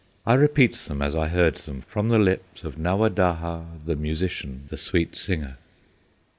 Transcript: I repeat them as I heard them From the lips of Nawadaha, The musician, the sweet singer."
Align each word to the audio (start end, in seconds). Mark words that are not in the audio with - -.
I 0.25 0.33
repeat 0.33 0.73
them 0.73 0.99
as 1.03 1.13
I 1.15 1.27
heard 1.27 1.57
them 1.57 1.79
From 1.79 2.09
the 2.09 2.17
lips 2.17 2.63
of 2.63 2.75
Nawadaha, 2.75 3.85
The 3.85 3.95
musician, 3.95 4.63
the 4.69 4.77
sweet 4.77 5.15
singer." 5.15 5.59